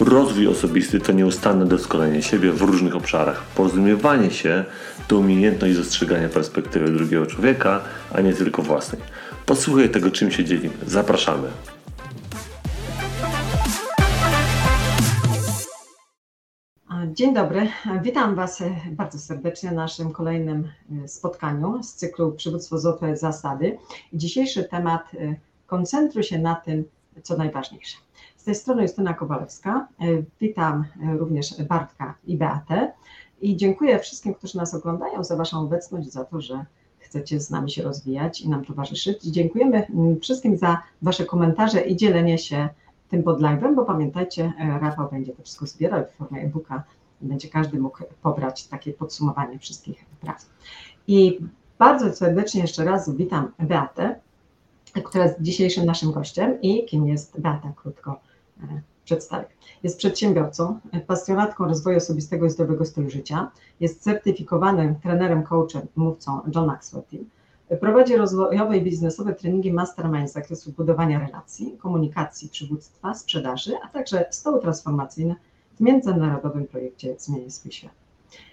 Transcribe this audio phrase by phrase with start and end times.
[0.00, 3.44] Rozwój osobisty to nieustanne doskonalenie siebie w różnych obszarach.
[3.44, 4.64] Porozumiewanie się
[5.08, 7.80] to umiejętność dostrzegania perspektywy drugiego człowieka,
[8.12, 9.02] a nie tylko własnej.
[9.46, 10.74] Posłuchaj tego, czym się dzielimy.
[10.86, 11.48] Zapraszamy.
[17.12, 17.68] Dzień dobry,
[18.02, 20.68] witam Was bardzo serdecznie na naszym kolejnym
[21.04, 23.78] e, spotkaniu z cyklu Przywództwo Złote Zasady.
[24.12, 25.34] Dzisiejszy temat e,
[25.66, 26.84] koncentruj się na tym,
[27.22, 27.96] co najważniejsze.
[28.40, 29.88] Z tej strony Justyna Kowalewska.
[30.00, 30.04] E,
[30.40, 30.84] witam
[31.18, 32.92] również Bartka i Beatę
[33.40, 36.64] i dziękuję wszystkim, którzy nas oglądają za Waszą obecność, za to, że
[36.98, 39.22] chcecie z nami się rozwijać i nam towarzyszyć.
[39.22, 42.68] Dziękujemy mm, wszystkim za Wasze komentarze i dzielenie się
[43.08, 43.40] tym pod
[43.74, 46.82] bo pamiętajcie, Rafał będzie to wszystko zbierał w formie e-booka
[47.22, 50.46] i będzie każdy mógł pobrać takie podsumowanie wszystkich prac.
[51.06, 51.38] I
[51.78, 54.20] bardzo serdecznie jeszcze raz witam Beatę,
[55.04, 58.29] która jest dzisiejszym naszym gościem i kim jest Beata, krótko
[58.62, 59.46] e, przedstawię.
[59.82, 66.66] Jest przedsiębiorcą, pasjonatką rozwoju osobistego i zdrowego stylu życia, jest certyfikowanym trenerem, coachem, mówcą John
[66.66, 67.04] Maxwell.
[67.80, 74.24] Prowadzi rozwojowe i biznesowe treningi mastermind z zakresu budowania relacji, komunikacji, przywództwa, sprzedaży, a także
[74.30, 75.34] stoły transformacyjne
[75.76, 77.92] w międzynarodowym projekcie Zmienię swój świat.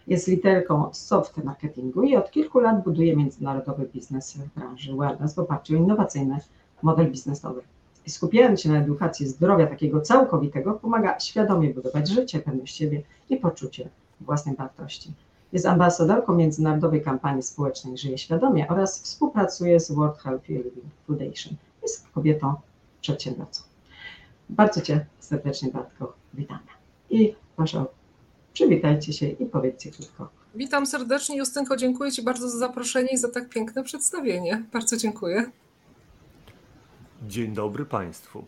[0.07, 5.39] Jest literką soft marketingu i od kilku lat buduje międzynarodowy biznes w branży wellness w
[5.39, 6.39] oparciu o innowacyjny
[6.81, 7.61] model biznesowy.
[8.07, 13.37] I skupiając się na edukacji zdrowia takiego całkowitego, pomaga świadomie budować życie, pewność siebie i
[13.37, 13.89] poczucie
[14.21, 15.13] własnej wartości.
[15.53, 21.55] Jest ambasadorką międzynarodowej kampanii społecznej Żyje Świadomie oraz współpracuje z World Healthy Living Foundation.
[21.81, 22.55] Jest kobietą
[23.01, 23.63] przedsiębiorcą.
[24.49, 26.67] Bardzo Cię serdecznie, Bartko, witamy.
[27.09, 27.85] I proszę,
[28.53, 30.29] przywitajcie się i powiedzcie krótko.
[30.55, 34.63] Witam serdecznie, Justynko, dziękuję Ci bardzo za zaproszenie i za tak piękne przedstawienie.
[34.73, 35.51] Bardzo dziękuję.
[37.25, 38.45] Dzień dobry Państwu.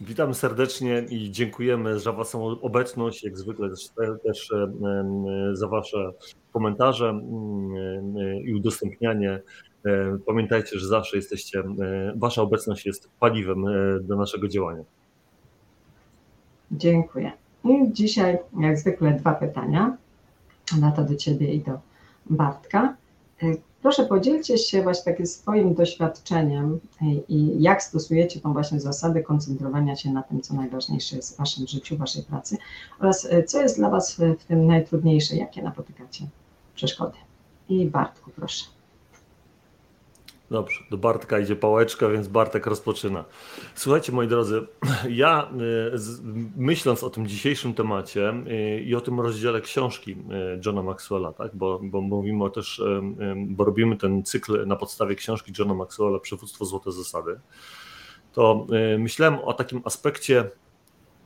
[0.00, 3.68] Witam serdecznie i dziękujemy za Waszą obecność, jak zwykle
[4.24, 4.50] też,
[5.52, 6.12] za Wasze
[6.52, 7.20] komentarze
[8.44, 9.40] i udostępnianie.
[10.26, 11.62] Pamiętajcie, że zawsze jesteście,
[12.16, 14.84] Wasza obecność jest paliwem e, do naszego działania.
[16.72, 17.32] Dziękuję.
[17.64, 19.96] I dzisiaj, jak zwykle, dwa pytania.
[20.80, 21.80] Na to do Ciebie i do
[22.26, 22.96] Bartka.
[23.82, 26.80] Proszę podzielcie się właśnie takim swoim doświadczeniem
[27.28, 31.66] i jak stosujecie tą właśnie zasadę koncentrowania się na tym, co najważniejsze jest w Waszym
[31.66, 32.56] życiu, Waszej pracy
[32.98, 36.26] oraz e, co jest dla Was w tym najtrudniejsze, jakie napotykacie
[36.74, 37.16] przeszkody.
[37.68, 38.79] I Bartku, proszę.
[40.50, 43.24] Dobrze, do Bartka idzie pałeczka, więc Bartek rozpoczyna.
[43.74, 44.66] Słuchajcie, moi drodzy,
[45.08, 45.50] ja
[45.94, 45.98] y,
[46.56, 50.16] myśląc o tym dzisiejszym temacie y, i o tym rozdziale książki y,
[50.66, 52.82] Johna Maxwella, tak, bo, bo mówimy też,
[53.36, 57.40] bo robimy ten cykl na podstawie książki Johna Maxwella Przywództwo Złote Zasady,
[58.32, 58.66] to
[58.98, 60.50] myślałem o takim aspekcie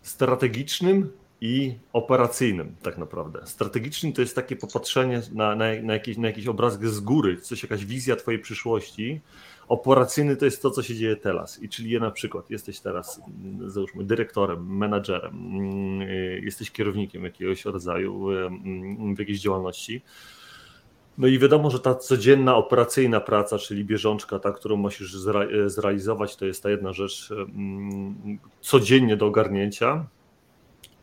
[0.03, 1.13] strategicznym
[1.45, 3.41] i operacyjnym tak naprawdę.
[3.45, 7.63] Strategicznym to jest takie popatrzenie na, na, na, jakiś, na jakiś obrazek z góry, coś,
[7.63, 9.21] jakaś wizja twojej przyszłości.
[9.69, 11.63] Operacyjny to jest to, co się dzieje teraz.
[11.63, 16.09] I czyli na przykład jesteś teraz, mm, załóżmy, dyrektorem, menadżerem, mm,
[16.43, 20.03] jesteś kierownikiem jakiegoś rodzaju mm, w jakiejś działalności.
[21.19, 25.17] No i wiadomo, że ta codzienna operacyjna praca, czyli bieżączka, ta, którą musisz
[25.67, 27.33] zrealizować, to jest ta jedna rzecz
[28.61, 30.07] codziennie do ogarnięcia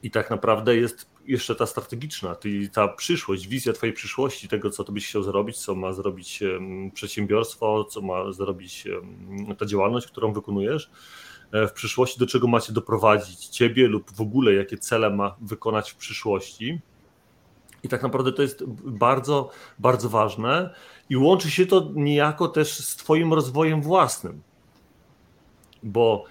[0.04, 4.84] i tak naprawdę jest jeszcze ta strategiczna, czyli ta przyszłość, wizja Twojej przyszłości, tego, co
[4.84, 6.44] to byś chciał zrobić, co ma zrobić
[6.94, 8.88] przedsiębiorstwo, co ma zrobić
[9.58, 10.92] ta działalność, którą wykonujesz
[11.52, 15.92] e, w przyszłości, do czego macie doprowadzić Ciebie lub w ogóle jakie cele ma wykonać
[15.92, 16.80] w przyszłości.
[17.84, 19.50] I tak naprawdę to jest bardzo,
[19.80, 20.74] bardzo ważne
[21.09, 24.42] i łączy się to niejako też z Twoim rozwojem własnym,
[25.84, 26.26] bo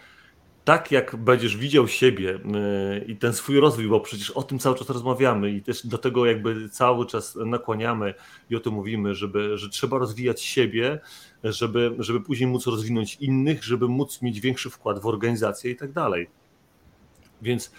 [0.64, 4.76] tak jak będziesz widział siebie y, i ten swój rozwój, bo przecież o tym cały
[4.76, 8.14] czas rozmawiamy i też do tego jakby cały czas nakłaniamy
[8.50, 11.00] i o tym mówimy, żeby, że trzeba rozwijać siebie,
[11.44, 15.92] żeby, żeby później móc rozwinąć innych, żeby móc mieć większy wkład w organizację i tak
[15.92, 16.28] dalej.
[17.42, 17.72] Więc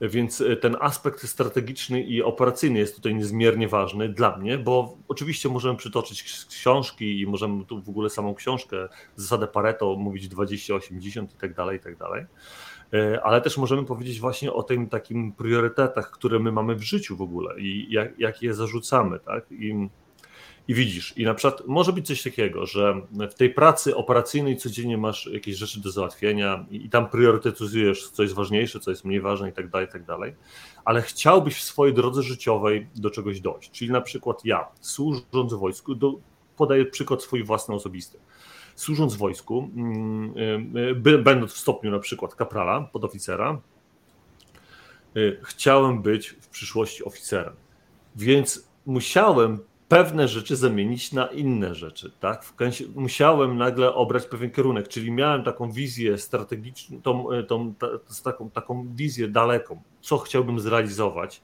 [0.00, 5.78] Więc ten aspekt strategiczny i operacyjny jest tutaj niezmiernie ważny dla mnie, bo oczywiście możemy
[5.78, 11.54] przytoczyć książki i możemy tu w ogóle samą książkę, zasadę Pareto, mówić 20-80 i tak
[11.54, 12.24] dalej, i tak dalej.
[13.22, 17.22] Ale też możemy powiedzieć właśnie o tym takim priorytetach, które my mamy w życiu w
[17.22, 19.52] ogóle i jak, jak je zarzucamy, tak?
[19.52, 19.88] I
[20.68, 24.98] i widzisz, i na przykład może być coś takiego, że w tej pracy operacyjnej codziennie
[24.98, 29.20] masz jakieś rzeczy do załatwienia i, i tam priorytetyzujesz, co jest ważniejsze, co jest mniej
[29.20, 30.34] ważne i tak dalej, i tak dalej,
[30.84, 33.70] ale chciałbyś w swojej drodze życiowej do czegoś dojść.
[33.70, 36.14] Czyli na przykład ja, służąc w wojsku, do,
[36.56, 38.18] podaję przykład swój własny osobisty.
[38.74, 39.70] Służąc w wojsku,
[40.96, 43.60] by, będąc w stopniu na przykład kaprala, podoficera,
[45.16, 47.54] y, chciałem być w przyszłości oficerem.
[48.16, 52.52] Więc musiałem pewne rzeczy zamienić na inne rzeczy, tak?
[52.94, 57.86] Musiałem nagle obrać pewien kierunek, czyli miałem taką wizję strategiczną, tą, e, tą, ta,
[58.24, 61.42] taką, taką wizję daleką, co chciałbym zrealizować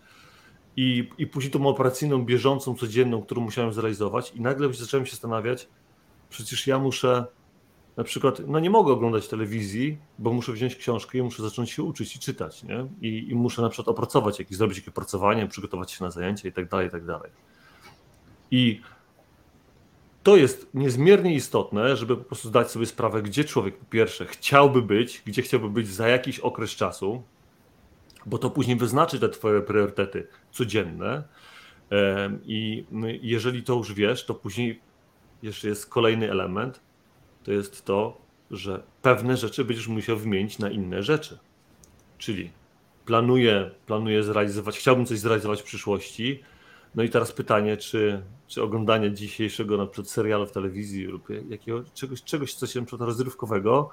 [0.76, 5.68] i, i później tą operacyjną, bieżącą, codzienną, którą musiałem zrealizować i nagle zacząłem się zastanawiać,
[6.30, 7.26] przecież ja muszę
[7.96, 11.82] na przykład, no nie mogę oglądać telewizji, bo muszę wziąć książkę i muszę zacząć się
[11.82, 12.86] uczyć i czytać, nie?
[13.00, 16.52] I, i muszę na przykład opracować jakieś, zrobić jakieś opracowanie, przygotować się na zajęcia i
[16.52, 17.30] tak dalej, i tak dalej.
[18.52, 18.81] I
[20.22, 24.82] to jest niezmiernie istotne, żeby po prostu zdać sobie sprawę, gdzie człowiek po pierwsze chciałby
[24.82, 27.22] być, gdzie chciałby być za jakiś okres czasu,
[28.26, 31.22] bo to później wyznaczy te twoje priorytety codzienne.
[32.44, 32.84] I
[33.22, 34.81] jeżeli to już wiesz, to później
[35.43, 36.81] jeszcze jest kolejny element,
[37.44, 38.20] to jest to,
[38.50, 41.38] że pewne rzeczy będziesz musiał wymienić na inne rzeczy.
[42.19, 42.50] Czyli
[43.05, 46.43] planuję, planuję zrealizować, chciałbym coś zrealizować w przyszłości,
[46.94, 51.84] no i teraz pytanie, czy, czy oglądanie dzisiejszego na przykład serialu w telewizji lub jakiego,
[51.94, 53.90] czegoś, czegoś, coś na przykład rozrywkowego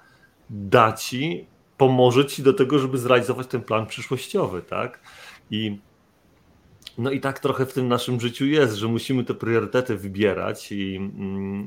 [0.49, 1.47] da ci,
[1.77, 4.99] pomoże ci do tego, żeby zrealizować ten plan przyszłościowy, tak?
[5.51, 5.77] I
[6.97, 11.11] no i tak trochę w tym naszym życiu jest, że musimy te priorytety wybierać i,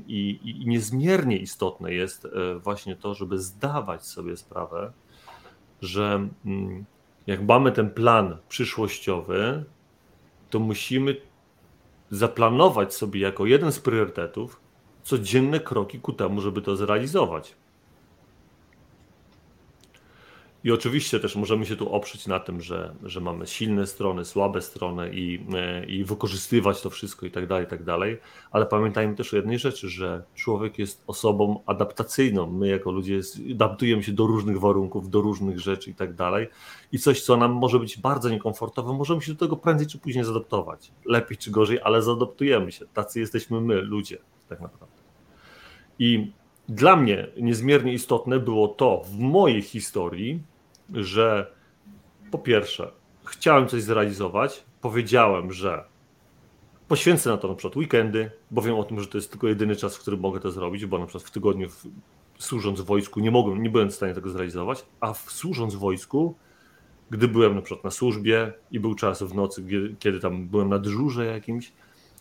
[0.07, 4.93] i, i niezmiernie istotne jest e, właśnie to, żeby zdawać sobie sprawę,
[5.83, 6.85] że mm,
[7.27, 9.65] jak mamy ten plan przyszłościowy,
[10.53, 11.17] to musimy
[12.11, 14.61] zaplanować sobie jako jeden z priorytetów
[15.03, 17.55] codzienne kroki ku temu, żeby to zrealizować.
[20.65, 24.63] I oczywiście też możemy się tu oprzeć na tym, że, że mamy silne strony, słabe
[24.63, 28.19] strony i, e, i wykorzystywać to wszystko i tak dalej, i tak dalej.
[28.51, 32.53] Ale pamiętajmy też o jednej rzeczy, że człowiek jest osobą adaptacyjną.
[32.53, 33.21] My jako ludzie
[33.53, 36.49] adaptujemy się do różnych warunków, do różnych rzeczy i tak dalej.
[36.93, 40.25] I coś, co nam może być bardzo niekomfortowe, możemy się do tego prędzej czy później
[40.25, 40.93] zadaptować.
[41.05, 42.87] Lepiej czy gorzej, ale zadaptujemy się.
[42.95, 44.19] Tacy jesteśmy my, ludzie,
[44.49, 44.97] tak naprawdę.
[45.99, 46.33] I
[46.69, 50.43] dla mnie niezmiernie istotne było to w mojej historii,
[50.93, 51.53] że
[52.31, 52.93] po pierwsze,
[53.25, 55.85] chciałem coś zrealizować, powiedziałem, że
[56.89, 59.77] poświęcę na to na przykład weekendy, bo wiem o tym, że to jest tylko jedyny
[59.77, 61.87] czas, w którym mogę to zrobić, bo na przykład w tygodniu w,
[62.39, 65.79] służąc w wojsku nie mogłem, nie byłem w stanie tego zrealizować, a w, służąc w
[65.79, 66.35] wojsku,
[67.11, 70.69] gdy byłem na przykład na służbie i był czas w nocy, kiedy, kiedy tam byłem
[70.69, 71.73] na dyżurze jakimś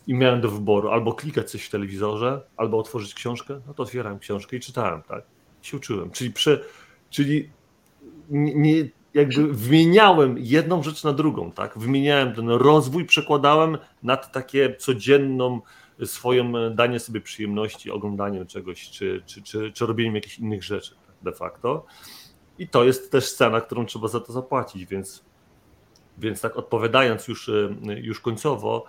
[0.07, 4.19] i miałem do wyboru albo klikać coś w telewizorze, albo otworzyć książkę, no to otwierałem
[4.19, 5.23] książkę i czytałem, tak?
[5.63, 6.11] I się uczyłem.
[6.11, 6.63] Czyli, przy,
[7.09, 7.49] czyli
[8.31, 11.77] nie, jakby wymieniałem jedną rzecz na drugą, tak?
[11.77, 15.61] Wymieniałem ten rozwój, przekładałem nad takie codzienną
[16.05, 21.15] swoją danie sobie przyjemności, oglądaniem czegoś, czy, czy, czy, czy robieniem jakichś innych rzeczy tak,
[21.21, 21.85] de facto.
[22.59, 25.25] I to jest też cena, którą trzeba za to zapłacić, więc,
[26.17, 27.51] więc tak odpowiadając już,
[28.01, 28.85] już końcowo,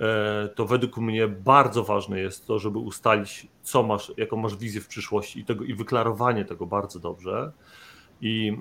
[0.00, 4.80] e, to według mnie bardzo ważne jest to, żeby ustalić, co masz, jaką masz wizję
[4.80, 7.52] w przyszłości i, tego, i wyklarowanie tego bardzo dobrze.
[8.20, 8.56] I,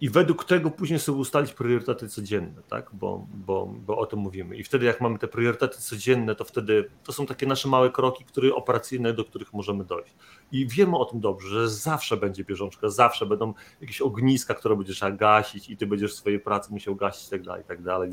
[0.00, 2.90] i według tego później sobie ustalić priorytety codzienne, tak?
[2.92, 4.56] Bo, bo, bo o tym mówimy.
[4.56, 8.24] I wtedy, jak mamy te priorytety codzienne, to wtedy to są takie nasze małe kroki,
[8.24, 10.14] które operacyjne, do których możemy dojść.
[10.52, 14.96] I wiemy o tym dobrze, że zawsze będzie bieżączka, zawsze będą jakieś ogniska, które będziesz
[14.96, 18.10] trzeba gasić, i ty będziesz swojej pracy musiał gasić, i tak dalej, i tak dalej.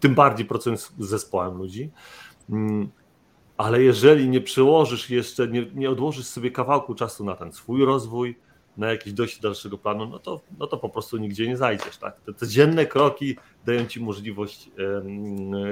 [0.00, 1.90] Tym bardziej pracując z zespołem ludzi.
[2.50, 2.88] Mm,
[3.56, 8.36] ale jeżeli nie przełożysz jeszcze, nie, nie odłożysz sobie kawałku czasu na ten swój rozwój,
[8.78, 11.96] na jakiś dojście dalszego planu, no to, no to po prostu nigdzie nie zajdziesz.
[11.96, 12.20] Tak?
[12.20, 14.70] Te codzienne kroki dają ci możliwość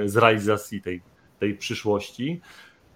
[0.05, 1.01] zrealizacji tej,
[1.39, 2.41] tej przyszłości.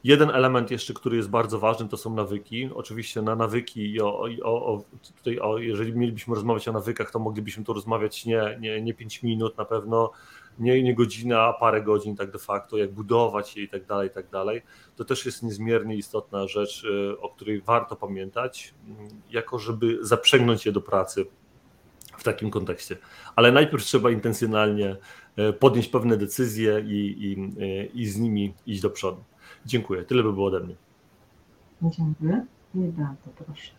[0.03, 2.69] Jeden element jeszcze, który jest bardzo ważny, to są nawyki.
[2.73, 4.83] Oczywiście na nawyki i o, o, o,
[5.17, 9.23] tutaj o, jeżeli mielibyśmy rozmawiać o nawykach, to moglibyśmy tu rozmawiać nie, nie, nie 5
[9.23, 10.11] minut na pewno,
[10.59, 14.07] nie, nie godzina, a parę godzin tak de facto, jak budować je i tak dalej,
[14.07, 14.61] i tak dalej.
[14.95, 20.65] To też jest niezmiernie istotna rzecz, y, o której warto pamiętać, mm, jako żeby zaprzęgnąć
[20.65, 21.25] je do pracy
[22.17, 22.97] w takim kontekście.
[23.35, 24.95] Ale najpierw trzeba intencjonalnie
[25.59, 27.51] podjąć pewne decyzje i, i,
[28.01, 29.23] i z nimi iść do przodu.
[29.65, 30.03] Dziękuję.
[30.03, 30.75] Tyle by było ode mnie.
[31.81, 32.45] Dziękuję.
[32.75, 33.71] I bardzo proszę.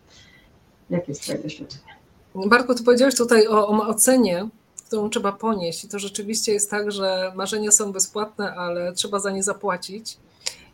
[0.89, 1.93] Jakie jest Twoje doświadczenie?
[2.35, 4.49] Barku, ty powiedziałeś tutaj o, o ocenie,
[4.87, 9.31] którą trzeba ponieść i to rzeczywiście jest tak, że marzenia są bezpłatne, ale trzeba za
[9.31, 10.17] nie zapłacić.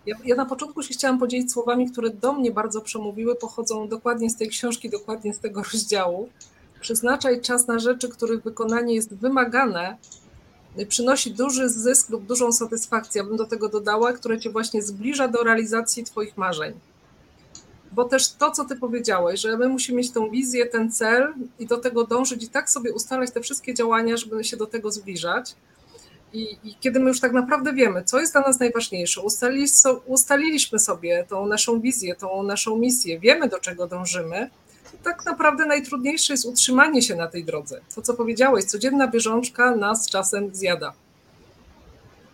[0.06, 4.30] Ja, ja, na początku się chciałam podzielić słowami, które do mnie bardzo przemówiły, pochodzą dokładnie
[4.30, 6.30] z tej książki, dokładnie z tego rozdziału.
[6.82, 9.98] Przeznaczaj czas na rzeczy, których wykonanie jest wymagane,
[10.88, 15.44] przynosi duży zysk lub dużą satysfakcję, bym do tego dodała, które cię właśnie zbliża do
[15.44, 16.74] realizacji Twoich marzeń.
[17.92, 21.66] Bo też to, co Ty powiedziałeś, że my musimy mieć tą wizję, ten cel i
[21.66, 25.56] do tego dążyć i tak sobie ustalać te wszystkie działania, żeby się do tego zbliżać.
[26.34, 29.68] I, I, kiedy my już tak naprawdę wiemy, co jest dla nas najważniejsze, ustalili,
[30.06, 34.50] ustaliliśmy sobie tą naszą wizję, tą naszą misję, wiemy do czego dążymy,
[35.04, 37.82] tak naprawdę najtrudniejsze jest utrzymanie się na tej drodze.
[37.96, 40.94] To, co powiedziałeś, codzienna bieżączka nas czasem zjada.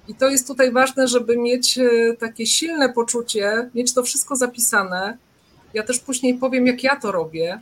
[0.08, 5.18] I to jest tutaj ważne, żeby mieć e, takie silne poczucie, mieć to wszystko zapisane.
[5.74, 7.62] Ja też później powiem, jak ja to robię,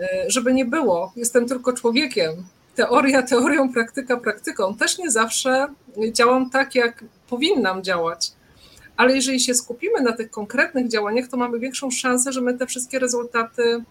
[0.00, 1.12] e, żeby nie było.
[1.16, 2.32] Jestem tylko człowiekiem.
[2.74, 4.74] Teoria teorią, praktyka praktyką.
[4.74, 5.66] Też nie zawsze
[6.12, 8.32] działam tak, jak powinnam działać.
[8.96, 12.66] Ale jeżeli się skupimy na tych konkretnych działaniach, to mamy większą szansę, że my te
[12.66, 13.84] wszystkie rezultaty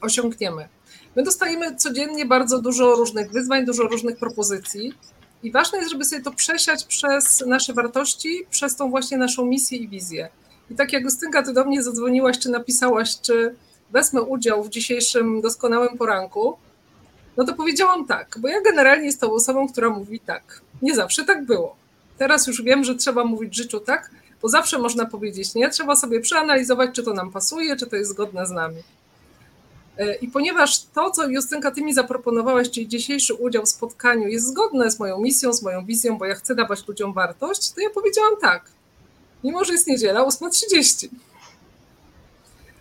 [0.00, 0.68] osiągniemy.
[1.16, 4.94] My dostajemy codziennie bardzo dużo różnych wyzwań, dużo różnych propozycji
[5.42, 9.78] i ważne jest, żeby sobie to przesiać przez nasze wartości, przez tą właśnie naszą misję
[9.78, 10.28] i wizję.
[10.70, 13.54] I tak jak Justynka, ty do mnie zadzwoniłaś, czy napisałaś, czy
[13.90, 16.56] wezmę udział w dzisiejszym doskonałym poranku,
[17.36, 20.60] no to powiedziałam tak, bo ja generalnie jestem osobą, która mówi tak.
[20.82, 21.76] Nie zawsze tak było.
[22.18, 24.10] Teraz już wiem, że trzeba mówić życiu tak,
[24.42, 28.10] bo zawsze można powiedzieć nie, trzeba sobie przeanalizować, czy to nam pasuje, czy to jest
[28.10, 28.82] zgodne z nami.
[29.98, 34.46] E, I ponieważ to, co Justynka, ty mi zaproponowałaś, czyli dzisiejszy udział w spotkaniu jest
[34.46, 37.90] zgodne z moją misją, z moją wizją, bo ja chcę dawać ludziom wartość, to ja
[37.90, 38.64] powiedziałam tak.
[39.44, 41.08] Mimo, że jest niedziela, 8.30.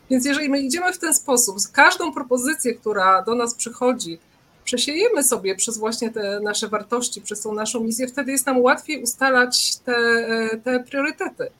[0.10, 4.20] Więc jeżeli my idziemy w ten sposób, z każdą propozycję, która do nas przychodzi,
[4.64, 9.04] przesiejemy sobie przez właśnie te nasze wartości, przez tą naszą misję, wtedy jest nam łatwiej
[9.04, 11.52] ustalać te, e, te priorytety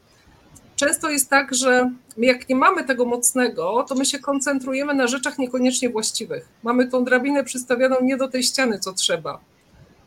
[0.82, 5.40] często jest tak, że jak nie mamy tego mocnego, to my się koncentrujemy na rzeczach
[5.40, 6.48] niekoniecznie właściwych.
[6.64, 9.40] Mamy tą drabinę przystawioną nie do tej ściany, co trzeba.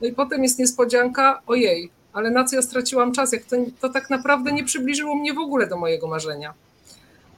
[0.00, 3.88] No i potem jest niespodzianka, ojej, ale na co ja straciłam czas, jak to, to
[3.88, 6.54] tak naprawdę nie przybliżyło mnie w ogóle do mojego marzenia.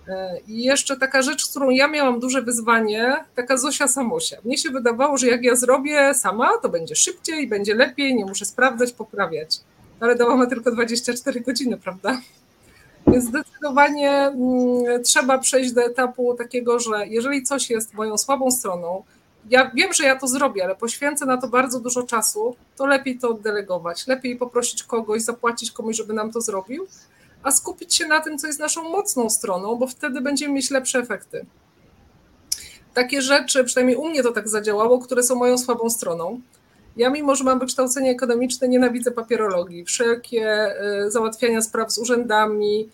[0.09, 4.37] E, I jeszcze taka rzecz, z którą ja miałam duże wyzwanie, taka Zosia Samosia.
[4.45, 8.45] Mnie się wydawało, że jak ja zrobię sama, to będzie szybciej, będzie lepiej, nie muszę
[8.45, 9.61] sprawdzać, poprawiać.
[10.01, 12.21] Ale dałam tylko 24 godziny, prawda?
[13.07, 19.03] Więc zdecydowanie mm, trzeba przejść do etapu takiego, że jeżeli coś jest moją słabą stroną,
[19.51, 23.19] ja wiem, że ja to zrobię, ale poświęcę na to bardzo dużo czasu, to lepiej
[23.19, 26.87] to oddelegować, lepiej poprosić kogoś, zapłacić komuś, żeby nam to zrobił,
[27.43, 30.99] a skupić się na tym, co jest naszą mocną stroną, bo wtedy będziemy mieć lepsze
[30.99, 31.47] efekty.
[32.95, 36.41] Takie rzeczy, przynajmniej u mnie to tak zadziałało, które są moją słabą stroną.
[36.97, 39.85] Ja, mimo że mam wykształcenie ekonomiczne, nienawidzę papierologii.
[39.85, 40.75] Wszelkie
[41.07, 42.89] y, załatwiania spraw z urzędami,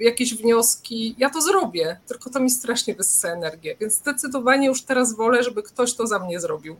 [0.00, 5.14] jakieś wnioski, ja to zrobię, tylko to mi strasznie wysysa energię, więc zdecydowanie już teraz
[5.14, 6.76] wolę, żeby ktoś to za mnie zrobił.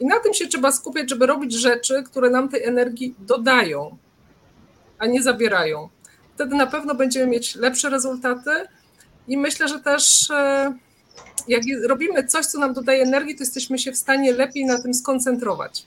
[0.00, 3.96] I na tym się trzeba skupiać, żeby robić rzeczy, które nam tej energii dodają,
[4.98, 5.88] a nie zabierają.
[6.34, 8.50] Wtedy na pewno będziemy mieć lepsze rezultaty
[9.28, 10.74] i myślę, że też e,
[11.48, 14.94] jak robimy coś, co nam dodaje energii, to jesteśmy się w stanie lepiej na tym
[14.94, 15.86] skoncentrować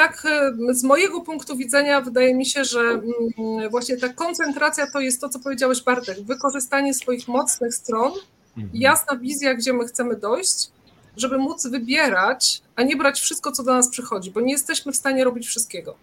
[0.00, 5.00] tak e, z mojego punktu widzenia wydaje mi się, że mm, właśnie ta koncentracja to
[5.00, 8.12] jest to, co powiedziałeś Bartek, wykorzystanie swoich mocnych stron,
[8.56, 8.70] mhm.
[8.74, 10.70] jasna wizja, gdzie my chcemy dojść,
[11.16, 14.96] żeby móc wybierać, a nie brać wszystko, co do nas przychodzi, bo nie jesteśmy w
[14.96, 15.94] stanie robić wszystkiego.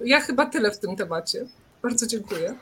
[0.00, 1.46] Ja chyba tyle w tym temacie.
[1.82, 2.54] Bardzo dziękuję.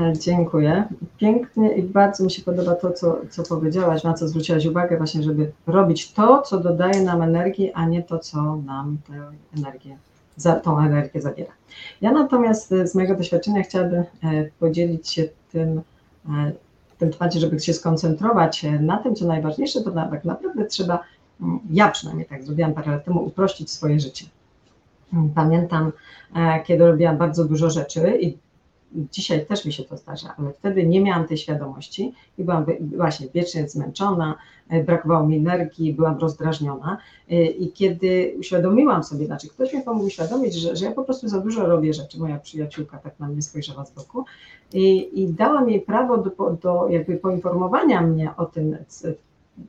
[0.00, 0.84] E, dziękuję.
[1.18, 5.22] Pięknie i bardzo mi się podoba to, co, co powiedziałaś, na co zwróciłaś uwagę, właśnie,
[5.22, 9.12] żeby robić to, co dodaje nam energii, a nie to, co nam tę
[9.58, 9.98] energię,
[10.36, 11.52] za, tą energię zabiera.
[12.00, 14.04] Ja natomiast e, z mojego doświadczenia chciałabym e,
[14.58, 15.80] podzielić się tym,
[16.98, 21.04] tym temacie, żeby się skoncentrować na tym, co najważniejsze, to tak naprawdę trzeba,
[21.40, 24.26] mm, ja przynajmniej tak zrobiłam parę lat temu, uprościć swoje życie.
[25.34, 25.92] Pamiętam,
[26.64, 28.38] kiedy robiłam bardzo dużo rzeczy i
[28.92, 32.64] dzisiaj też mi się to zdarza, ale wtedy nie miałam tej świadomości i byłam
[32.96, 34.34] właśnie wiecznie zmęczona,
[34.68, 36.98] e, brakowało mi energii, byłam rozdrażniona
[37.30, 41.28] e, i kiedy uświadomiłam sobie, znaczy ktoś mi pomógł uświadomić, że, że ja po prostu
[41.28, 44.24] za dużo robię rzeczy, moja przyjaciółka tak na mnie spojrzała z boku
[44.72, 46.30] i, i dała mi prawo do,
[46.62, 48.76] do jakby poinformowania mnie o tym,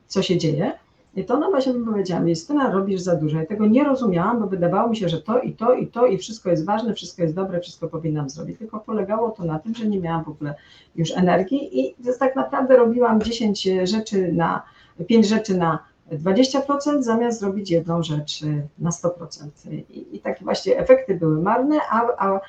[0.06, 0.72] co się dzieje,
[1.18, 3.38] i to ona właśnie mi powiedziała, Justyna, robisz za dużo.
[3.38, 6.18] Ja tego nie rozumiałam, bo wydawało mi się, że to i to i to i
[6.18, 8.58] wszystko jest ważne, wszystko jest dobre, wszystko powinnam zrobić.
[8.58, 10.54] Tylko polegało to na tym, że nie miałam w ogóle
[10.96, 14.62] już energii i tak naprawdę robiłam 10 rzeczy na,
[15.06, 15.78] 5 rzeczy na
[16.12, 18.40] 20% zamiast zrobić jedną rzecz
[18.78, 19.48] na 100%.
[19.70, 22.40] I, i takie właśnie efekty były marne, a, a,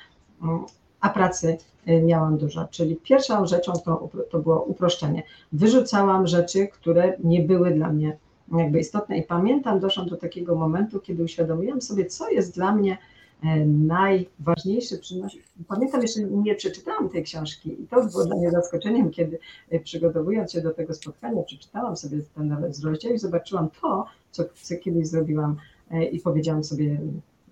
[1.02, 1.58] a pracy
[2.04, 2.68] miałam dużo.
[2.72, 5.24] Czyli pierwszą rzeczą to, to było uproszczenie.
[5.52, 8.18] Wyrzucałam rzeczy, które nie były dla mnie
[8.58, 9.18] jakby istotne.
[9.18, 12.98] I pamiętam, doszłam do takiego momentu, kiedy uświadomiłam sobie, co jest dla mnie
[13.44, 14.96] e, najważniejsze.
[15.68, 19.40] Pamiętam, jeszcze nie przeczytałam tej książki i to było dla mnie zaskoczeniem, kiedy
[19.70, 24.44] e, przygotowując się do tego spotkania, przeczytałam sobie ten nawet rozdział i zobaczyłam to, co,
[24.62, 25.56] co kiedyś zrobiłam
[25.92, 27.02] e, i powiedziałam sobie,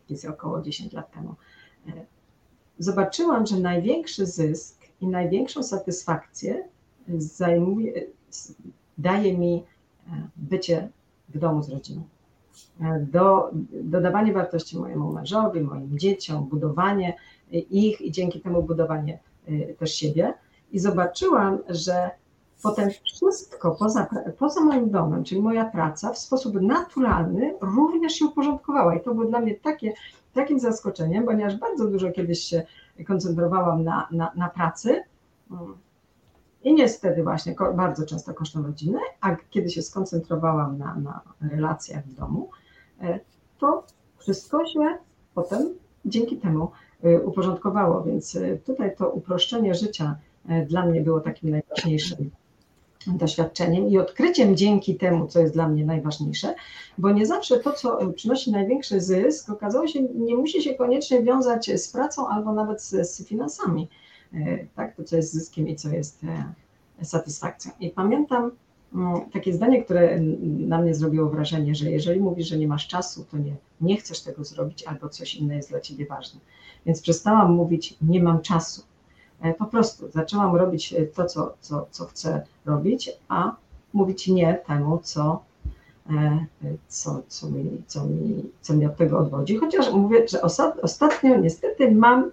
[0.10, 1.36] jest około 10 lat temu.
[2.80, 6.64] Zobaczyłam, że największy zysk i największą satysfakcję
[7.18, 8.06] zajmuje,
[8.98, 9.64] daje mi
[10.36, 10.90] bycie
[11.30, 12.04] w domu z rodziną.
[13.00, 17.18] Do, dodawanie wartości mojemu mężowi, moim dzieciom, budowanie
[17.52, 20.34] ich i dzięki temu budowanie y, też siebie.
[20.72, 22.12] I zobaczyłam, że
[22.64, 28.96] potem wszystko poza, poza moim domem, czyli moja praca, w sposób naturalny również się uporządkowała.
[28.96, 29.94] I to było dla mnie takie,
[30.34, 32.64] takim zaskoczeniem, ponieważ bardzo dużo kiedyś się
[33.08, 35.04] koncentrowałam na, na, na pracy.
[36.68, 41.22] I niestety właśnie bardzo często kosztem rodziny, a kiedy się skoncentrowałam na, na
[41.52, 42.50] relacjach w domu,
[43.02, 43.20] e,
[43.60, 43.84] to
[44.18, 44.98] wszystko się
[45.36, 45.70] potem
[46.06, 46.72] dzięki temu
[47.04, 48.04] e, uporządkowało.
[48.04, 50.16] Więc e, tutaj to uproszczenie życia
[50.68, 52.32] dla mnie było takim najważniejszym
[53.08, 56.56] doświadczeniem i odkryciem dzięki temu, co jest dla mnie najważniejsze,
[56.98, 61.72] bo nie zawsze to, co przynosi największy zysk, okazało się, nie musi się koniecznie wiązać
[61.82, 63.88] z pracą albo nawet z, z finansami.
[64.76, 66.22] Tak, to co jest zyskiem i co jest
[67.02, 67.72] satysfakcją.
[67.80, 68.52] I pamiętam
[68.96, 73.26] mm, takie zdanie, które na mnie zrobiło wrażenie, że jeżeli mówisz, że nie masz czasu,
[73.32, 76.40] to nie, nie chcesz tego zrobić albo coś inne jest dla ciebie ważne.
[76.86, 78.82] Więc przestałam mówić, nie mam czasu.
[79.42, 83.56] E, po prostu zaczęłam robić e, to, co, co, co chcę robić, a
[83.94, 85.44] mówić nie temu, co,
[86.10, 86.46] e,
[86.88, 89.58] co, co, mi, co, mi, co mnie od tego odwodzi.
[89.58, 90.42] Chociaż mówię, że
[90.82, 92.32] ostatnio niestety mam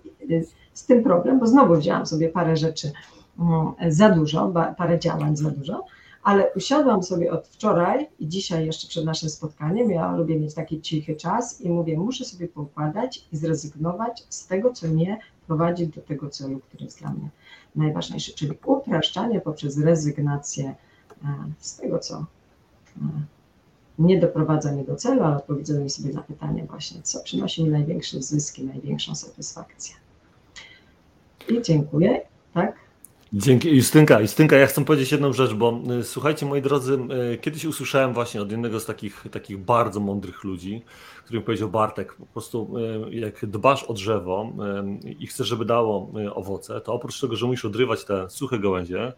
[0.75, 2.93] z tym problem, bo znowu wzięłam sobie parę rzeczy
[3.39, 5.85] Mm, za dużo, parę działań za dużo,
[6.23, 10.81] ale usiadłam sobie od wczoraj i dzisiaj jeszcze przed naszym spotkaniem, ja lubię mieć taki
[10.81, 16.01] cichy czas i mówię, muszę sobie poukładać i zrezygnować z tego, co mnie prowadzi do
[16.01, 17.29] tego celu, który jest dla mnie
[17.77, 20.75] najważniejszy, czyli upraszczanie poprzez rezygnację
[21.25, 21.27] e,
[21.59, 22.25] z tego, co e,
[23.99, 28.23] nie doprowadza mnie do celu, ale odpowiedzenie sobie na pytanie właśnie, co przynosi mi największe
[28.23, 30.04] zyski, największą satysfakcję.
[31.49, 32.21] I dziękuję,
[32.55, 32.85] tak?
[33.33, 33.77] Dzięki.
[33.77, 36.99] Justynka, Justynka, ja chcę powiedzieć jedną rzecz, bo y, słuchajcie, moi drodzy,
[37.35, 40.83] y, kiedyś usłyszałem właśnie od jednego z takich, takich bardzo mądrych ludzi,
[41.25, 42.79] który mi powiedział, Bartek, po prostu
[43.11, 44.53] y, jak dbasz o drzewo
[45.19, 49.13] i chcesz, żeby dało owoce, to oprócz tego, że musisz odrywać te suche gałęzie,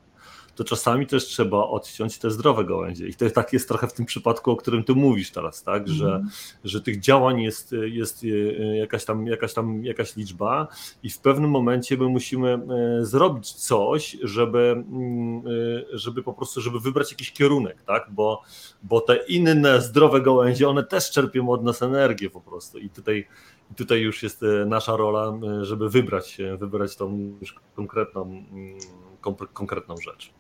[0.57, 3.09] to czasami też trzeba odciąć te zdrowe gałęzie.
[3.09, 5.83] I to tak jest trochę w tym przypadku, o którym ty mówisz teraz, tak?
[5.83, 5.95] Mm.
[5.95, 6.29] Że, mhm.
[6.65, 10.69] że tych działań jest, jest e, jakaś, tam, jakaś tam jakaś liczba
[11.03, 16.61] i w pewnym momencie my musimy e, zrobić coś, żeby, mm, e, żeby po prostu,
[16.61, 18.07] żeby wybrać jakiś kierunek, tak?
[18.11, 18.43] Bo,
[18.83, 23.27] bo te inne zdrowe gałęzie, one też czerpią od nas energię po prostu i tutaj
[23.77, 28.79] tutaj już jest nasza rola, żeby wybrać, wybrać tą już konkretną, mm,
[29.53, 30.33] konkretną rzecz.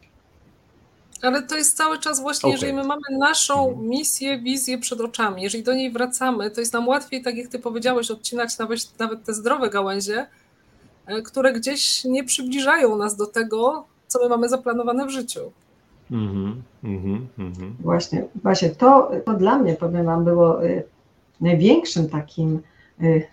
[1.22, 2.52] Ale to jest cały czas właśnie, okay.
[2.52, 3.88] jeżeli my mamy naszą mhm.
[3.88, 7.58] misję, wizję przed oczami, jeżeli do niej wracamy, to jest nam łatwiej, tak jak ty
[7.58, 10.26] powiedziałeś, odcinać nawet, nawet te zdrowe gałęzie,
[11.06, 15.52] e, które gdzieś nie przybliżają nas do tego, co my mamy zaplanowane w życiu.
[16.10, 17.70] Mm -hmm, mm -hmm.
[17.80, 20.82] Właśnie, właśnie to, to dla mnie, powiem Wam, było y,
[21.40, 22.62] największym takim
[23.02, 23.26] y,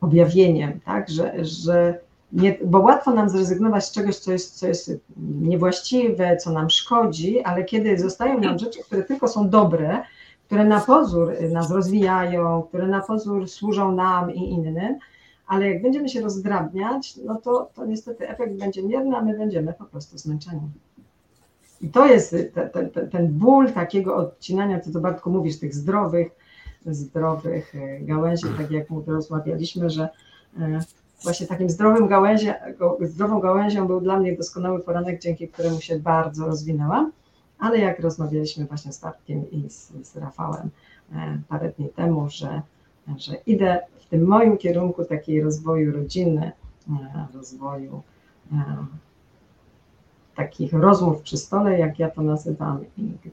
[0.00, 2.00] objawieniem, tak, że, że
[2.32, 4.92] nie, bo łatwo nam zrezygnować z czegoś, co jest, co jest
[5.40, 10.02] niewłaściwe, co nam szkodzi, ale kiedy zostają nam rzeczy, które tylko są dobre,
[10.46, 14.98] które na pozór nas rozwijają, które na pozór służą nam i innym,
[15.46, 19.72] ale jak będziemy się rozdrabniać, no to, to niestety efekt będzie mierny, a my będziemy
[19.72, 20.60] po prostu zmęczeni.
[21.80, 22.36] I to jest
[23.10, 26.30] ten, ból takiego odcinania, co to Bartku mówisz, tych zdrowych,
[26.86, 30.08] zdrowych gałęzi, tak jak rozmawialiśmy, że
[30.58, 30.80] e,
[31.22, 32.54] właśnie takim zdrowym gałęzie,
[33.00, 37.12] zdrową gałęzią był dla mnie doskonały poranek, dzięki któremu się bardzo rozwinęłam.
[37.58, 40.70] Ale jak rozmawialiśmy właśnie z Bartkiem i z, z Rafałem
[41.12, 42.62] e, parę dni temu, że,
[43.16, 46.52] że idę w tym moim kierunku takiej rozwoju rodziny,
[46.90, 48.02] e, rozwoju
[50.34, 52.84] takich rozmów przy stole, jak ja to nazywam,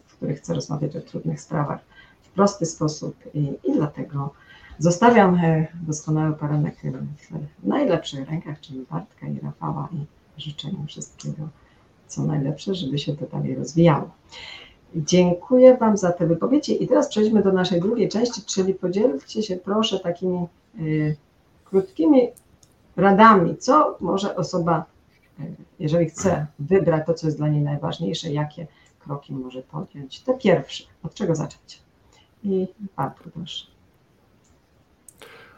[0.05, 1.79] w których chcę rozmawiać o trudnych sprawach
[2.21, 4.33] w prosty sposób i, i dlatego
[4.79, 6.75] zostawiam e, doskonały poranek
[7.63, 10.05] w najlepszych rękach, czyli Bartka i Rafała i
[10.41, 11.47] życzę im wszystkiego,
[12.07, 14.09] co najlepsze, żeby się to dalej rozwijało.
[14.95, 19.57] Dziękuję Wam za te wypowiedzi i teraz przejdźmy do naszej drugiej części, czyli podzielcie się
[19.57, 20.45] proszę takimi
[20.79, 21.15] y,
[21.65, 22.27] krótkimi
[22.95, 24.85] radami, co może osoba
[25.79, 28.67] jeżeli chce wybrać to, co jest dla niej najważniejsze, jakie
[28.99, 30.19] kroki może podjąć.
[30.19, 31.81] Te pierwsze, od czego zacząć?
[32.43, 33.76] I Bartku proszę.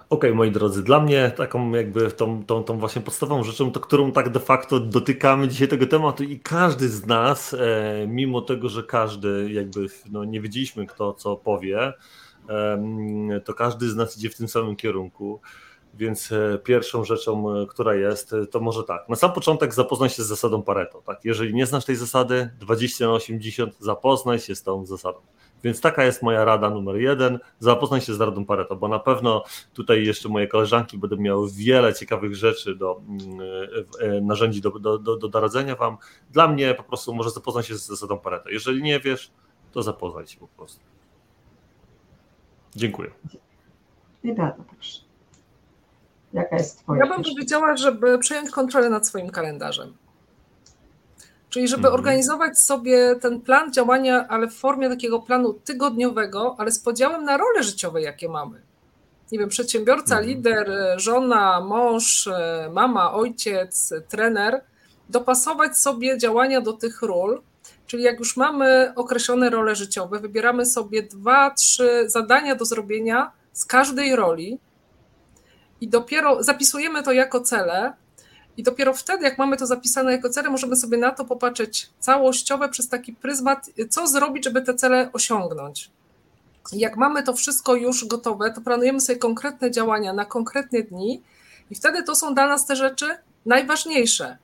[0.09, 3.79] Okej, okay, moi drodzy, dla mnie taką jakby tą, tą, tą właśnie podstawową rzeczą, to
[3.79, 8.69] którą tak de facto dotykamy dzisiaj tego tematu i każdy z nas, e, mimo tego,
[8.69, 11.93] że każdy jakby no, nie wiedzieliśmy kto co powie,
[12.49, 15.41] e, to każdy z nas idzie w tym samym kierunku.
[15.93, 19.09] Więc e, pierwszą rzeczą, e, która jest, e, to może tak.
[19.09, 21.01] Na sam początek zapoznaj się z zasadą Pareto.
[21.01, 21.25] Tak?
[21.25, 25.19] Jeżeli nie znasz tej zasady, 20 na 80, zapoznaj się z tą zasadą.
[25.63, 27.39] Więc taka jest moja rada numer jeden.
[27.59, 29.43] Zapoznaj się z radą Pareto, bo na pewno
[29.73, 33.01] tutaj jeszcze moje koleżanki będą miały wiele ciekawych rzeczy do
[34.01, 35.97] mm, narzędzi do, do, do, do doradzenia wam.
[36.31, 38.49] Dla mnie po prostu może zapoznaj się z zasadą Pareto.
[38.49, 39.31] Jeżeli nie wiesz,
[39.71, 40.79] to zapoznaj się po prostu.
[42.75, 43.11] Dziękuję.
[44.23, 45.01] I bardzo proszę.
[46.33, 47.05] Jaka jest Twoja?
[47.05, 49.93] Ja bym powiedziała, żeby przejąć kontrolę nad swoim kalendarzem.
[51.49, 51.93] Czyli żeby mhm.
[51.93, 57.37] organizować sobie ten plan działania, ale w formie takiego planu tygodniowego, ale z podziałem na
[57.37, 58.61] role życiowe, jakie mamy.
[59.31, 60.27] Nie wiem, przedsiębiorca, mhm.
[60.27, 62.29] lider, żona, mąż,
[62.71, 64.61] mama, ojciec, trener,
[65.09, 67.41] dopasować sobie działania do tych ról.
[67.87, 73.65] Czyli jak już mamy określone role życiowe, wybieramy sobie dwa, trzy zadania do zrobienia z
[73.65, 74.59] każdej roli,
[75.81, 77.93] i dopiero zapisujemy to jako cele,
[78.57, 82.69] i dopiero wtedy, jak mamy to zapisane jako cele, możemy sobie na to popatrzeć całościowe
[82.69, 85.91] przez taki pryzmat, co zrobić, żeby te cele osiągnąć.
[86.71, 91.21] Jak mamy to wszystko już gotowe, to planujemy sobie konkretne działania na konkretne dni,
[91.71, 93.05] i wtedy to są dla nas te rzeczy
[93.45, 94.37] najważniejsze,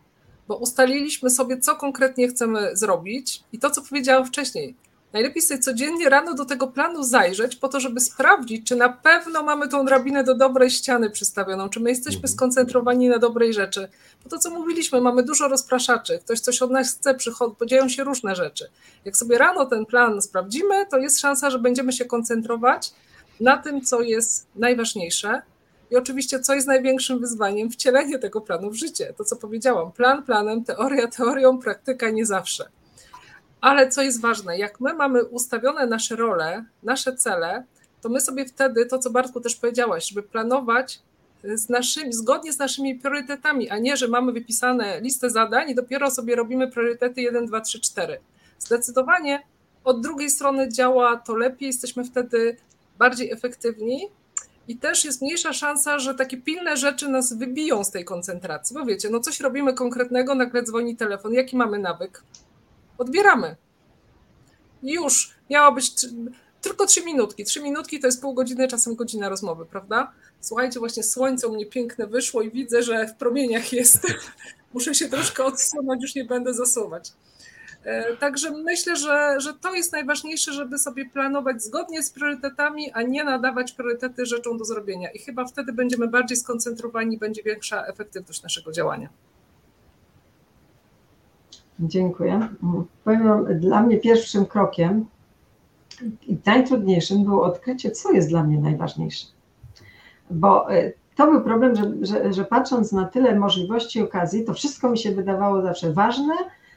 [0.47, 4.75] bo ustaliliśmy sobie, co konkretnie chcemy zrobić, i to, co powiedziałam wcześniej,
[5.15, 9.43] Najlepiej sobie codziennie rano do tego planu zajrzeć, po to, żeby sprawdzić, czy na pewno
[9.43, 12.33] mamy tą drabinę do dobrej ściany przystawioną, czy my jesteśmy mhm.
[12.33, 13.87] skoncentrowani na dobrej rzeczy.
[14.23, 17.53] Bo to, co mówiliśmy, mamy dużo rozpraszaczy, ktoś coś od nas chce, przychod,
[17.87, 18.69] się różne rzeczy.
[19.05, 22.93] Jak sobie rano ten plan sprawdzimy, to jest szansa, że będziemy się koncentrować
[23.39, 25.41] na tym, co jest najważniejsze.
[25.91, 27.71] I oczywiście, co jest największym wyzwaniem?
[27.71, 29.13] Wcielenie tego planu w życie.
[29.17, 32.69] To, co powiedziałam, plan planem, teoria teorią, praktyka nie zawsze.
[33.65, 37.63] Ale co jest ważne, jak my mamy ustawione nasze role, nasze cele,
[38.01, 40.99] to my sobie wtedy, to co Bartku też powiedziałaś, żeby planować
[41.43, 46.11] z naszymi, zgodnie z naszymi priorytetami, a nie, że mamy wypisane listę zadań i dopiero
[46.11, 48.19] sobie robimy priorytety 1, 2, 3, 4.
[48.59, 49.43] Zdecydowanie
[49.83, 52.57] od drugiej strony działa to lepiej, jesteśmy wtedy
[52.97, 54.09] bardziej efektywni
[54.67, 58.73] i też jest mniejsza szansa, że takie pilne rzeczy nas wybiją z tej koncentracji.
[58.73, 61.33] Bo wiecie, no coś robimy konkretnego, nagle dzwoni telefon.
[61.33, 62.23] Jaki mamy nawyk?
[62.97, 63.55] Odbieramy.
[64.83, 65.91] Już, miała być
[66.61, 67.43] tylko trzy minutki.
[67.43, 70.11] Trzy minutki to jest pół godziny, czasem godzina rozmowy, prawda?
[70.41, 74.07] Słuchajcie, właśnie słońce u mnie piękne wyszło i widzę, że w promieniach jest.
[74.73, 77.11] Muszę się troszkę odsunąć, już nie będę zasuwać.
[77.83, 83.01] E, także myślę, że, że to jest najważniejsze, żeby sobie planować zgodnie z priorytetami, a
[83.01, 85.11] nie nadawać priorytety rzeczom do zrobienia.
[85.11, 89.09] I chyba wtedy będziemy bardziej skoncentrowani, będzie większa efektywność naszego działania.
[91.79, 92.47] Dziękuję.
[93.03, 95.05] Powiem dla mnie pierwszym krokiem
[96.27, 99.27] i najtrudniejszym było odkrycie, co jest dla mnie najważniejsze.
[100.29, 104.53] Bo e, to był problem, że, że, że patrząc na tyle możliwości i okazji, to
[104.53, 106.33] wszystko mi się wydawało zawsze ważne,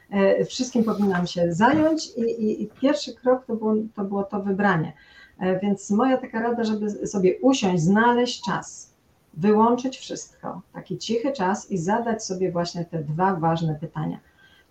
[0.09, 4.41] e, wszystkim powinnam się zająć i, i, i pierwszy krok to było, to było to
[4.41, 4.93] wybranie.
[5.39, 8.93] E, więc moja taka rada, żeby sobie usiąść, znaleźć czas,
[9.33, 14.19] wyłączyć wszystko, taki cichy czas i zadać sobie właśnie te dwa ważne pytania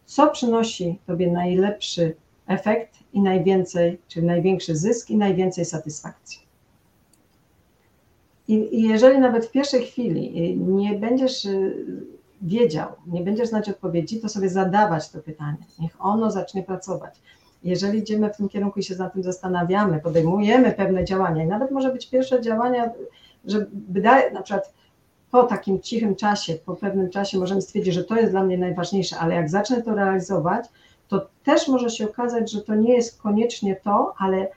[0.09, 2.17] co przynosi Tobie najlepszy
[2.47, 6.39] efekt i najwięcej, czyli największy zysk i najwięcej satysfakcji.
[8.49, 11.87] I, jeżeli nawet w pierwszej chwili nie będziesz y,
[12.43, 15.65] wiedział, nie będziesz znać odpowiedzi, to sobie zadawać to pytanie.
[15.79, 17.21] Niech ono zacznie pracować.
[17.65, 21.71] Jeżeli idziemy w tym kierunku i się nad tym zastanawiamy, podejmujemy pewne działania, i nawet
[21.71, 22.91] może być pierwsze działania,
[23.45, 23.67] że
[24.33, 24.73] na przykład
[25.31, 29.19] po takim cichym czasie, po pewnym czasie możemy stwierdzić, że to jest dla mnie najważniejsze,
[29.19, 30.65] ale jak zacznę to realizować,
[31.09, 34.49] to też może się okazać, że to nie jest koniecznie to, ale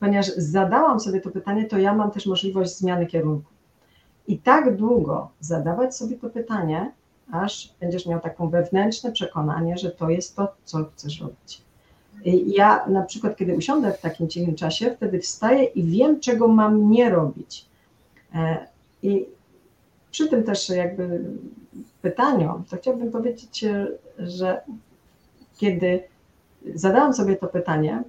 [0.00, 3.50] ponieważ zadałam sobie to pytanie, to ja mam też możliwość zmiany kierunku.
[4.28, 6.92] I tak długo zadawać sobie to pytanie,
[7.32, 11.62] aż będziesz miał taką wewnętrzne przekonanie, że to jest to, co chcesz robić.
[12.24, 16.48] I ja na przykład, kiedy usiądę w takim cichym czasie, wtedy wstaję i wiem, czego
[16.48, 17.66] mam nie robić.
[18.34, 18.66] E,
[19.02, 19.26] I
[20.18, 21.24] przy tym też jakby
[22.02, 23.64] pytaniu, to chciałbym powiedzieć,
[24.18, 24.60] że
[25.56, 26.02] kiedy
[26.74, 28.02] zadałam sobie to pytanie,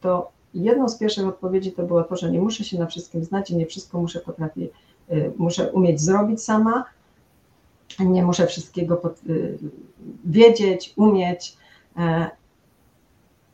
[0.00, 3.50] to jedną z pierwszych odpowiedzi to było to, że nie muszę się na wszystkim znać
[3.50, 4.70] i nie wszystko muszę potrafić,
[5.36, 6.84] muszę umieć zrobić sama,
[8.00, 9.20] nie muszę wszystkiego pod,
[10.24, 11.56] wiedzieć, umieć.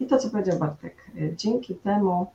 [0.00, 0.96] I to, co powiedział Bartek,
[1.36, 2.26] dzięki temu,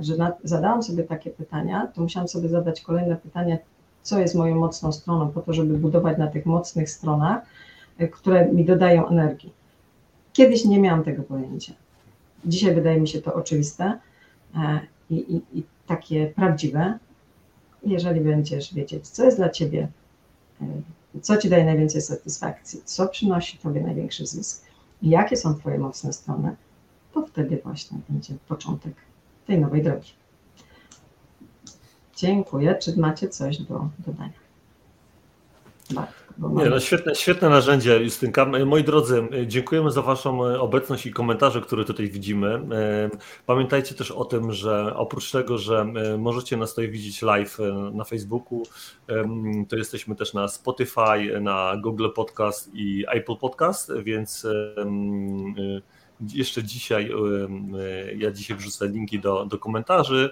[0.00, 3.58] że na, zadałam sobie takie pytania, to musiałam sobie zadać kolejne pytania,
[4.02, 7.42] co jest moją mocną stroną, po to, żeby budować na tych mocnych stronach,
[8.12, 9.52] które mi dodają energii.
[10.32, 11.72] Kiedyś nie miałam tego pojęcia.
[12.44, 13.98] Dzisiaj wydaje mi się to oczywiste
[15.10, 16.98] i, i, i takie prawdziwe.
[17.82, 19.88] Jeżeli będziesz wiedzieć, co jest dla ciebie,
[21.22, 26.56] co ci daje najwięcej satysfakcji, co przynosi tobie największy zysk jakie są twoje mocne strony,
[27.12, 28.94] to wtedy właśnie będzie początek
[29.46, 30.12] tej nowej drogi.
[32.16, 32.78] Dziękuję.
[32.82, 34.42] Czy macie coś do dodania?
[36.38, 38.46] Nie, no świetne, świetne narzędzie, Justynka.
[38.66, 42.60] Moi drodzy, dziękujemy za Waszą obecność i komentarze, które tutaj widzimy.
[43.46, 45.86] Pamiętajcie też o tym, że oprócz tego, że
[46.18, 47.58] możecie nas tutaj widzieć live
[47.92, 48.62] na Facebooku,
[49.68, 54.46] to jesteśmy też na Spotify, na Google Podcast i Apple Podcast, więc
[56.34, 57.10] jeszcze dzisiaj,
[58.16, 60.30] ja dzisiaj wrzucę linki do, do komentarzy,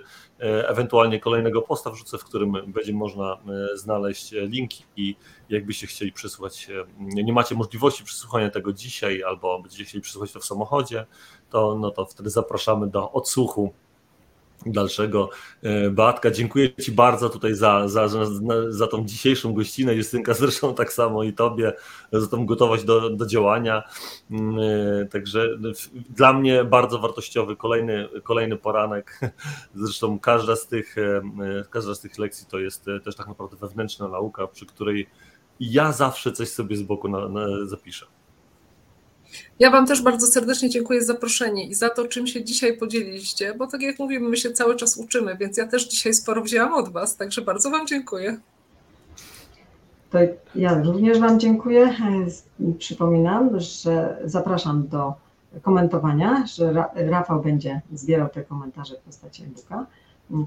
[0.69, 3.39] ewentualnie kolejnego posta wrzucę, w którym będzie można
[3.75, 5.17] znaleźć linki i
[5.49, 10.45] jakbyście chcieli przysłuchać, nie macie możliwości przysłuchania tego dzisiaj albo będziecie chcieli przysłuchać to w
[10.45, 11.07] samochodzie,
[11.51, 13.73] to, no to wtedy zapraszamy do odsłuchu
[14.67, 15.31] dalszego.
[15.91, 18.09] Beatka, dziękuję Ci bardzo tutaj za, za,
[18.69, 21.73] za tą dzisiejszą gościnę, Justynka zresztą tak samo i Tobie
[22.13, 23.83] za tą gotowość do, do działania.
[25.11, 25.49] Także
[26.11, 29.21] dla mnie bardzo wartościowy kolejny, kolejny poranek.
[29.75, 30.97] Zresztą każda z, tych,
[31.71, 35.07] każda z tych lekcji to jest też tak naprawdę wewnętrzna nauka, przy której
[35.61, 38.07] ja zawsze coś sobie z boku na, na zapiszę.
[39.59, 43.55] Ja Wam też bardzo serdecznie dziękuję za zaproszenie i za to, czym się dzisiaj podzieliliście,
[43.55, 46.75] bo tak jak mówimy, my się cały czas uczymy, więc ja też dzisiaj sporo wzięłam
[46.75, 48.41] od Was, także bardzo Wam dziękuję.
[50.11, 50.19] To
[50.55, 51.95] ja również Wam dziękuję.
[52.79, 55.15] Przypominam, że zapraszam do
[55.63, 59.87] komentowania, że Rafał będzie zbierał te komentarze w postaci e-booka.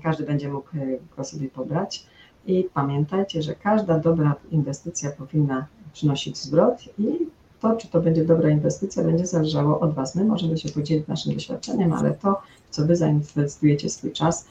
[0.04, 0.70] Każdy będzie mógł
[1.18, 2.06] go sobie pobrać.
[2.46, 7.28] I pamiętajcie, że każda dobra inwestycja powinna przynosić zwrot i
[7.64, 10.16] to, czy to będzie dobra inwestycja, będzie zależało od Was.
[10.16, 14.48] My możemy się podzielić naszym doświadczeniem, ale to, co Wy zainwestujecie swój czas,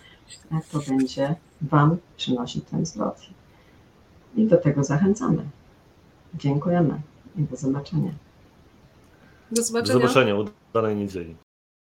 [0.72, 3.16] to będzie Wam przynosić ten zwrot.
[4.36, 5.44] I do tego zachęcamy.
[6.34, 7.00] Dziękujemy
[7.36, 8.12] i do zobaczenia.
[9.50, 9.94] Do zobaczenia.
[9.94, 10.34] Do zobaczenia,
[10.72, 11.36] udanej niedzieli.